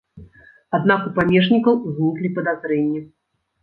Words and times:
Аднак 0.77 1.05
у 1.11 1.13
памежнікаў 1.21 1.73
узніклі 1.93 2.35
падазрэнні. 2.41 3.09